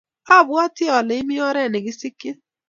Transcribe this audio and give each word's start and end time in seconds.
abawatii 0.37 0.93
ale 0.97 1.13
imii 1.21 1.43
oret 1.49 1.67
nekiskyi. 1.71 2.29